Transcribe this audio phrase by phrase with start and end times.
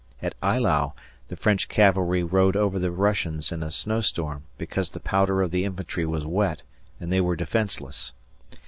[0.19, 0.93] At Eylau
[1.27, 5.63] the French cavalry rode over the Russians in a snowstorm because the powder of the
[5.63, 6.63] infantry was wet
[6.99, 8.11] and they were defenseless.